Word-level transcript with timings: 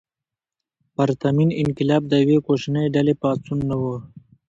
پرتمین 0.95 1.49
انقلاب 1.61 2.01
د 2.07 2.13
یوې 2.23 2.37
کوچنۍ 2.45 2.85
ډلې 2.95 3.13
پاڅون 3.21 3.59
نه 3.69 3.75
و. 3.81 3.83